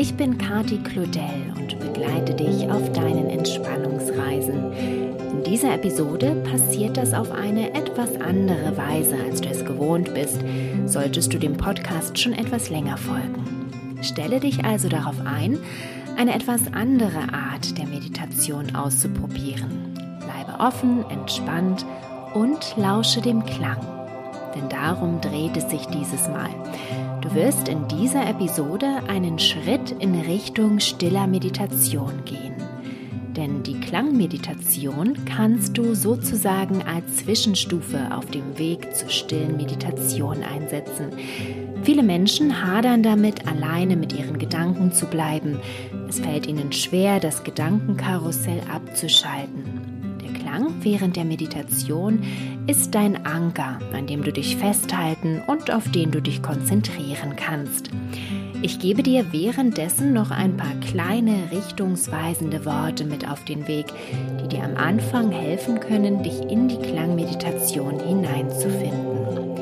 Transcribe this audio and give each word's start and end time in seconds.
Ich 0.00 0.14
bin 0.14 0.38
Kati 0.38 0.78
Claudel 0.78 1.52
und 1.58 1.78
begleite 1.78 2.32
dich 2.32 2.70
auf 2.70 2.90
deinen 2.92 3.28
Entspannungsreisen. 3.28 4.72
In 4.72 5.42
dieser 5.44 5.74
Episode 5.74 6.36
passiert 6.50 6.96
das 6.96 7.12
auf 7.12 7.30
eine 7.30 7.74
etwas 7.74 8.18
andere 8.18 8.78
Weise, 8.78 9.16
als 9.22 9.42
du 9.42 9.50
es 9.50 9.62
gewohnt 9.62 10.14
bist, 10.14 10.38
solltest 10.86 11.34
du 11.34 11.38
dem 11.38 11.54
Podcast 11.54 12.18
schon 12.18 12.32
etwas 12.32 12.70
länger 12.70 12.96
folgen. 12.96 13.68
Stelle 14.00 14.40
dich 14.40 14.64
also 14.64 14.88
darauf 14.88 15.16
ein, 15.26 15.58
eine 16.16 16.34
etwas 16.34 16.72
andere 16.72 17.34
Art 17.34 17.76
der 17.76 17.86
Meditation 17.86 18.74
auszuprobieren. 18.74 19.92
Bleibe 20.20 20.60
offen, 20.60 21.04
entspannt 21.10 21.84
und 22.32 22.74
lausche 22.78 23.20
dem 23.20 23.44
Klang. 23.44 23.86
Denn 24.54 24.66
darum 24.70 25.20
dreht 25.20 25.58
es 25.58 25.68
sich 25.68 25.84
dieses 25.88 26.26
Mal. 26.28 26.48
Du 27.20 27.34
wirst 27.34 27.68
in 27.68 27.86
dieser 27.86 28.26
Episode 28.28 29.02
einen 29.06 29.38
Schritt 29.38 29.90
in 29.98 30.14
Richtung 30.14 30.80
stiller 30.80 31.26
Meditation 31.26 32.24
gehen. 32.24 32.54
Denn 33.36 33.62
die 33.62 33.78
Klangmeditation 33.78 35.24
kannst 35.26 35.76
du 35.76 35.94
sozusagen 35.94 36.82
als 36.82 37.18
Zwischenstufe 37.18 38.14
auf 38.14 38.26
dem 38.26 38.58
Weg 38.58 38.94
zur 38.96 39.10
stillen 39.10 39.58
Meditation 39.58 40.42
einsetzen. 40.42 41.10
Viele 41.82 42.02
Menschen 42.02 42.64
hadern 42.64 43.02
damit, 43.02 43.46
alleine 43.46 43.96
mit 43.96 44.12
ihren 44.12 44.38
Gedanken 44.38 44.92
zu 44.92 45.06
bleiben. 45.06 45.60
Es 46.08 46.20
fällt 46.20 46.46
ihnen 46.46 46.72
schwer, 46.72 47.20
das 47.20 47.44
Gedankenkarussell 47.44 48.62
abzuschalten. 48.72 49.89
Der 50.50 50.58
Klang 50.58 50.74
während 50.82 51.16
der 51.16 51.24
Meditation 51.24 52.22
ist 52.66 52.94
dein 52.94 53.24
Anker, 53.24 53.78
an 53.92 54.06
dem 54.06 54.24
du 54.24 54.32
dich 54.32 54.56
festhalten 54.56 55.42
und 55.46 55.72
auf 55.72 55.88
den 55.90 56.10
du 56.10 56.20
dich 56.20 56.42
konzentrieren 56.42 57.36
kannst. 57.36 57.90
Ich 58.62 58.80
gebe 58.80 59.02
dir 59.02 59.32
währenddessen 59.32 60.12
noch 60.12 60.30
ein 60.30 60.56
paar 60.56 60.74
kleine 60.80 61.50
richtungsweisende 61.52 62.64
Worte 62.64 63.04
mit 63.04 63.28
auf 63.28 63.44
den 63.44 63.68
Weg, 63.68 63.86
die 64.42 64.48
dir 64.48 64.64
am 64.64 64.76
Anfang 64.76 65.30
helfen 65.30 65.78
können, 65.78 66.22
dich 66.22 66.40
in 66.40 66.68
die 66.68 66.78
Klangmeditation 66.78 68.00
hineinzufinden. 68.00 69.54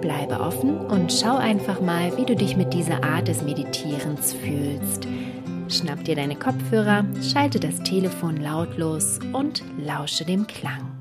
Bleibe 0.00 0.40
offen 0.40 0.76
und 0.76 1.12
schau 1.12 1.36
einfach 1.36 1.80
mal, 1.80 2.16
wie 2.16 2.24
du 2.24 2.36
dich 2.36 2.56
mit 2.56 2.72
dieser 2.72 3.02
Art 3.02 3.28
des 3.28 3.42
Meditierens 3.42 4.32
fühlst. 4.32 5.08
Schnapp 5.68 6.04
dir 6.04 6.14
deine 6.14 6.36
Kopfhörer, 6.36 7.04
schalte 7.20 7.58
das 7.58 7.82
Telefon 7.82 8.36
lautlos 8.36 9.18
und 9.32 9.64
lausche 9.84 10.24
dem 10.24 10.46
Klang. 10.46 10.92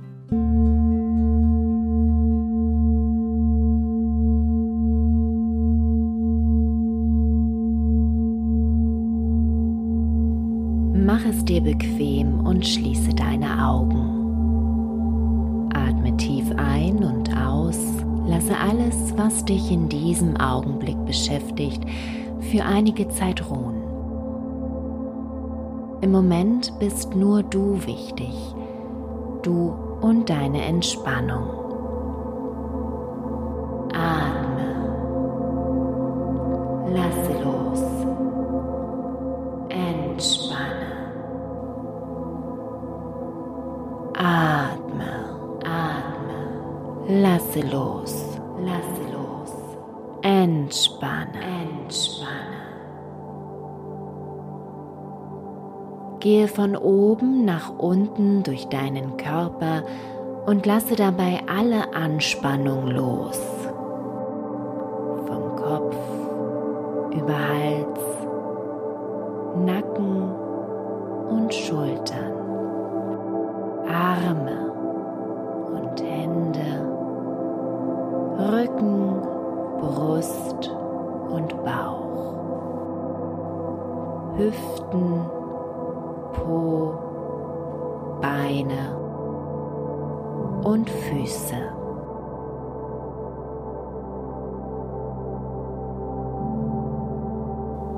Mach 11.05 11.23
es 11.25 11.45
dir 11.45 11.61
bequem 11.61 12.39
und 12.39 12.65
schließe 12.65 13.13
deine 13.13 13.63
Augen. 13.63 14.13
Atme 15.75 16.17
tief 16.17 16.45
ein 16.57 17.03
und 17.03 17.29
aus, 17.37 17.77
lasse 18.25 18.57
alles, 18.57 19.15
was 19.15 19.45
dich 19.45 19.69
in 19.71 19.87
diesem 19.89 20.35
Augenblick 20.37 20.97
beschäftigt, 21.05 21.83
für 22.51 22.63
einige 22.65 23.07
Zeit 23.09 23.47
ruhen. 23.47 23.84
Im 26.05 26.11
Moment 26.11 26.71
bist 26.77 27.15
nur 27.15 27.41
du 27.41 27.83
wichtig, 27.83 28.31
du 29.41 29.73
und 30.01 30.29
deine 30.29 30.61
Entspannung. 30.61 31.49
Atme, 33.91 34.69
lasse 36.93 37.43
los, 37.43 37.81
entspanne. 39.69 40.91
Atme, 44.13 45.39
atme, 45.63 47.19
lasse 47.19 47.61
los, 47.61 48.24
Gehe 56.25 56.47
von 56.47 56.75
oben 56.75 57.45
nach 57.45 57.71
unten 57.77 58.41
durch 58.41 58.67
deinen 58.69 59.15
Körper 59.15 59.83
und 60.47 60.65
lasse 60.65 60.95
dabei 60.95 61.41
alle 61.45 61.93
Anspannung 61.93 62.87
los. 62.87 63.39
Vom 65.27 65.55
Kopf 65.55 65.95
über 67.11 67.37
Hals, 67.37 67.99
Nacken 69.67 70.31
und 71.29 71.53
Schultern. 71.53 72.33
Arme 73.87 74.71
und 75.75 76.01
Hände, 76.01 76.89
Rücken, 78.39 79.21
Brust 79.79 80.71
und 81.29 81.63
Bauch, 81.63 82.33
Hüften, 84.37 85.44
Po, 86.35 88.19
Beine 88.21 88.95
und 90.63 90.89
Füße. 90.89 91.55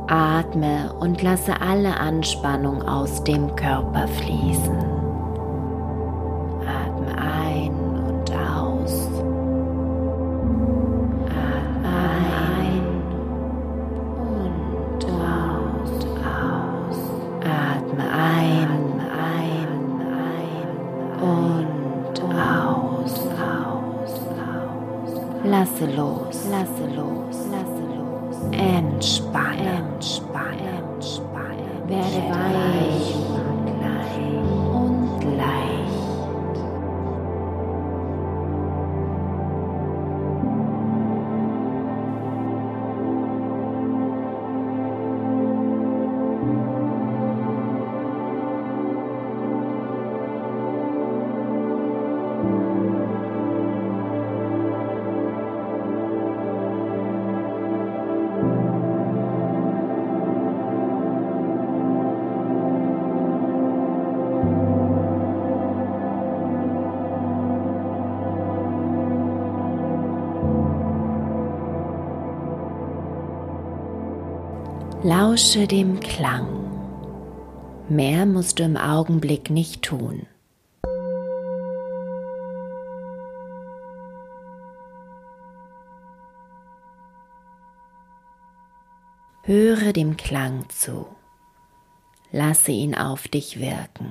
Atme 0.07 0.93
und 0.99 1.21
lasse 1.21 1.59
alle 1.61 1.99
Anspannung 1.99 2.81
aus 2.83 3.23
dem 3.23 3.55
Körper 3.55 4.07
fließen. 4.07 4.96
Lasse 25.87 25.95
los, 25.95 26.26
Lausche 75.09 75.67
dem 75.67 76.01
Klang. 76.01 76.49
Mehr 77.87 78.25
musst 78.25 78.59
du 78.59 78.63
im 78.63 78.75
Augenblick 78.75 79.49
nicht 79.49 79.81
tun. 79.81 80.27
Höre 89.43 89.93
dem 89.93 90.17
Klang 90.17 90.67
zu. 90.67 91.07
Lasse 92.33 92.73
ihn 92.73 92.93
auf 92.93 93.29
dich 93.29 93.61
wirken. 93.61 94.09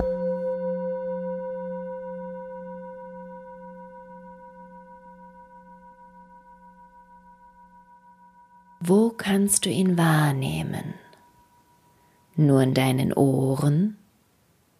Wo 8.81 9.11
kannst 9.27 9.67
du 9.67 9.71
ihn 9.71 9.99
wahrnehmen? 9.99 10.95
Nur 12.37 12.63
in 12.63 12.75
deinen 12.75 13.13
Ohren? 13.13 13.99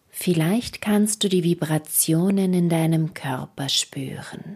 Vielleicht 0.09 0.79
kannst 0.79 1.21
du 1.21 1.27
die 1.27 1.43
Vibrationen 1.43 2.53
in 2.53 2.69
deinem 2.69 3.13
Körper 3.13 3.67
spüren. 3.67 4.55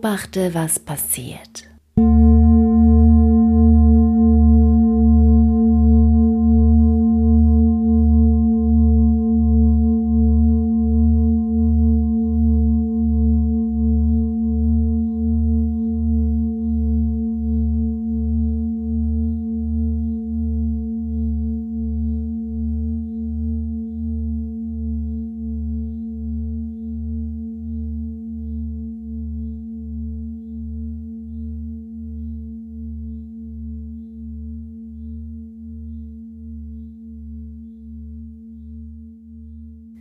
Beobachte, 0.00 0.54
was 0.54 0.78
passiert. 0.78 1.69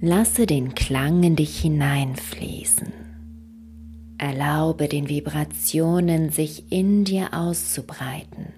Lasse 0.01 0.45
den 0.45 0.75
Klang 0.75 1.23
in 1.23 1.35
dich 1.35 1.59
hineinfließen. 1.59 2.93
Erlaube 4.17 4.87
den 4.87 5.09
Vibrationen 5.09 6.29
sich 6.29 6.71
in 6.71 7.03
dir 7.03 7.33
auszubreiten. 7.33 8.53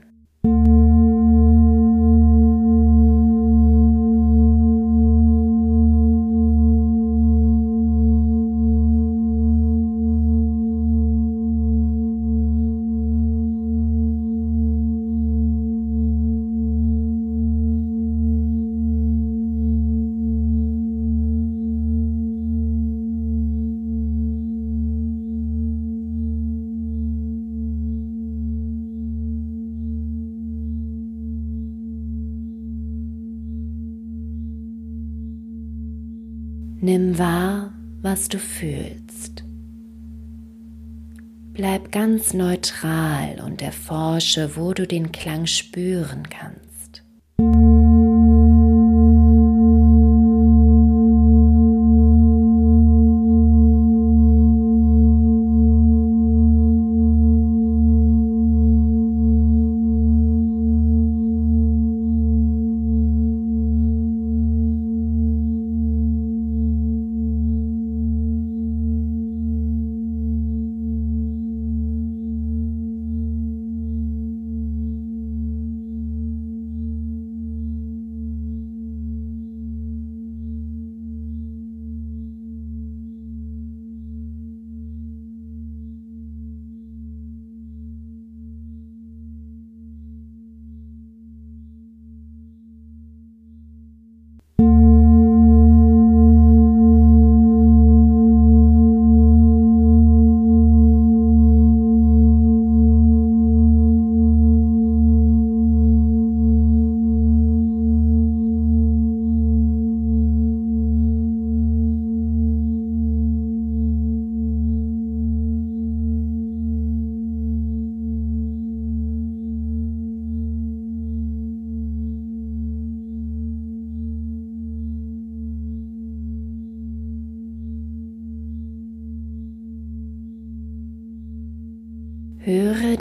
Nimm 36.83 37.19
wahr, 37.19 37.75
was 38.01 38.27
du 38.27 38.39
fühlst. 38.39 39.43
Bleib 41.53 41.91
ganz 41.91 42.33
neutral 42.33 43.39
und 43.45 43.61
erforsche, 43.61 44.55
wo 44.55 44.73
du 44.73 44.87
den 44.87 45.11
Klang 45.11 45.45
spüren 45.45 46.27
kannst. 46.27 46.60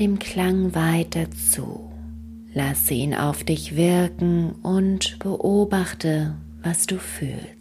Dem 0.00 0.19
Klang 0.19 0.75
weiter 0.75 1.30
zu, 1.30 1.92
lasse 2.54 2.95
ihn 2.95 3.14
auf 3.14 3.45
dich 3.45 3.76
wirken 3.76 4.52
und 4.62 5.19
beobachte, 5.19 6.35
was 6.62 6.87
du 6.87 6.99
fühlst. 6.99 7.60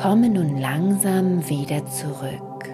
Komme 0.00 0.28
nun 0.28 0.58
langsam 0.58 1.48
wieder 1.48 1.84
zurück. 1.86 2.72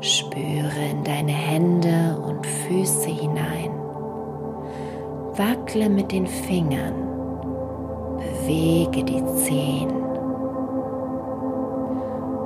Spüre 0.00 0.90
in 0.90 1.02
deine 1.02 1.32
Hände 1.32 2.20
und 2.26 2.46
Füße 2.46 3.08
hinein. 3.08 3.70
Wackle 5.38 5.88
mit 5.88 6.12
den 6.12 6.26
Fingern. 6.26 6.92
Bewege 8.18 9.02
die 9.02 9.24
Zehen. 9.36 9.90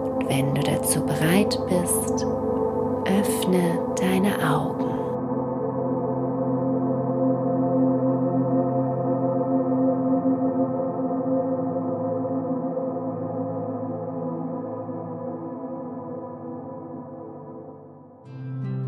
Und 0.05 0.29
wenn 0.29 0.55
du 0.55 0.63
dazu 0.63 1.05
bereit 1.05 1.59
bist, 1.69 2.25
öffne 3.07 3.81
deine 4.01 4.39
Augen. 4.49 4.82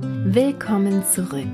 Willkommen 0.07 1.03
zurück. 1.07 1.47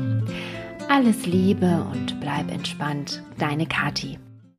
Alles 0.88 1.26
Liebe 1.26 1.84
und 1.92 2.20
bleib 2.20 2.52
entspannt, 2.52 3.24
deine 3.40 3.66
Kathi. 3.66 4.20